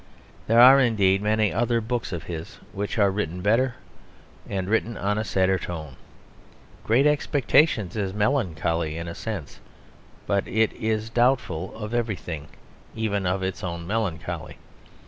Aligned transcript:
There 0.47 0.59
are 0.59 0.79
indeed 0.79 1.21
many 1.21 1.53
other 1.53 1.79
books 1.79 2.11
of 2.11 2.23
his 2.23 2.55
which 2.73 2.97
are 2.97 3.11
written 3.11 3.41
better 3.41 3.75
and 4.49 4.67
written 4.67 4.97
in 4.97 5.17
a 5.19 5.23
sadder 5.23 5.59
tone. 5.59 5.95
Great 6.83 7.05
Expectations 7.05 7.95
is 7.95 8.11
melancholy 8.11 8.97
in 8.97 9.07
a 9.07 9.13
sense; 9.13 9.59
but 10.25 10.47
it 10.47 10.73
is 10.73 11.11
doubtful 11.11 11.75
of 11.77 11.93
everything, 11.93 12.47
even 12.95 13.27
of 13.27 13.43
its 13.43 13.63
own 13.63 13.85
melancholy. 13.85 14.57